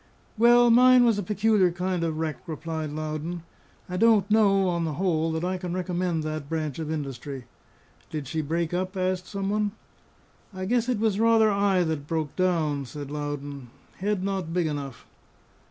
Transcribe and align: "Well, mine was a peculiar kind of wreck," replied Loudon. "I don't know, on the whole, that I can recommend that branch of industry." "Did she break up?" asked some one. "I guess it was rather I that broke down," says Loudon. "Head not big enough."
"Well, 0.35 0.71
mine 0.71 1.05
was 1.05 1.19
a 1.19 1.21
peculiar 1.21 1.71
kind 1.71 2.03
of 2.03 2.17
wreck," 2.17 2.47
replied 2.47 2.89
Loudon. 2.91 3.43
"I 3.87 3.97
don't 3.97 4.31
know, 4.31 4.67
on 4.67 4.83
the 4.83 4.93
whole, 4.95 5.31
that 5.33 5.45
I 5.45 5.59
can 5.59 5.75
recommend 5.75 6.23
that 6.23 6.49
branch 6.49 6.79
of 6.79 6.89
industry." 6.89 7.45
"Did 8.09 8.27
she 8.27 8.41
break 8.41 8.73
up?" 8.73 8.97
asked 8.97 9.27
some 9.27 9.51
one. 9.51 9.73
"I 10.55 10.65
guess 10.65 10.89
it 10.89 10.97
was 10.97 11.19
rather 11.19 11.51
I 11.51 11.83
that 11.83 12.07
broke 12.07 12.35
down," 12.35 12.85
says 12.85 13.11
Loudon. 13.11 13.69
"Head 13.97 14.23
not 14.23 14.51
big 14.51 14.65
enough." 14.65 15.05